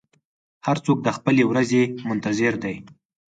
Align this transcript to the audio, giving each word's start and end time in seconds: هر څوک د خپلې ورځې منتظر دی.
هر 0.65 0.77
څوک 0.85 0.97
د 1.03 1.09
خپلې 1.17 1.43
ورځې 1.51 1.81
منتظر 2.07 2.53
دی. 2.63 2.75